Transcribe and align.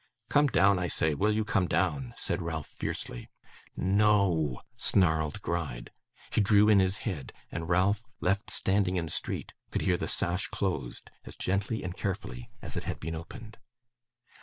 'Come 0.29 0.47
down, 0.47 0.79
I 0.79 0.87
say. 0.87 1.13
Will 1.13 1.31
you 1.31 1.45
come 1.45 1.67
down?' 1.67 2.15
said 2.17 2.41
Ralph 2.41 2.65
fiercely. 2.65 3.29
'No 3.77 4.09
o 4.09 4.25
o 4.25 4.33
oo,' 4.55 4.59
snarled 4.75 5.39
Gride. 5.43 5.91
He 6.31 6.41
drew 6.41 6.67
in 6.69 6.79
his 6.79 6.97
head; 7.05 7.31
and 7.51 7.69
Ralph, 7.69 8.01
left 8.19 8.49
standing 8.49 8.95
in 8.95 9.05
the 9.05 9.11
street, 9.11 9.53
could 9.69 9.83
hear 9.83 9.97
the 9.97 10.07
sash 10.07 10.47
closed, 10.47 11.11
as 11.25 11.35
gently 11.35 11.83
and 11.83 11.95
carefully 11.95 12.49
as 12.63 12.75
it 12.75 12.85
had 12.85 12.99
been 12.99 13.13
opened. 13.13 13.59